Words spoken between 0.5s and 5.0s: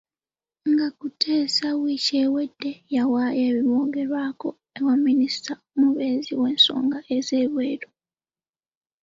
Ingah Kuteesa wiiki ewedde yawaayo ebimwogerwako ewa